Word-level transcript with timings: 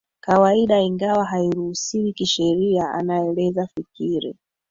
kawaida 0.21 0.79
ingawa 0.81 1.25
hairuhusiwi 1.25 2.13
kisheria 2.13 2.91
anaeleza 2.91 3.67
Fikiri 3.67 4.35